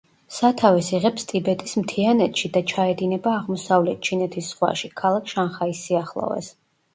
სათავეს 0.35 0.87
იღებს 0.99 1.27
ტიბეტის 1.31 1.75
მთიანეთში 1.81 2.51
და 2.55 2.63
ჩაედინება 2.71 3.35
აღმოსავლეთ 3.41 4.01
ჩინეთის 4.09 4.49
ზღვაში, 4.55 4.91
ქალაქ 5.03 5.31
შანხაის 5.35 5.85
სიახლოვეს. 5.87 6.51